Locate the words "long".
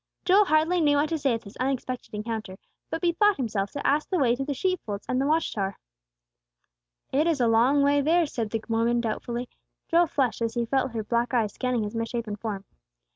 7.47-7.83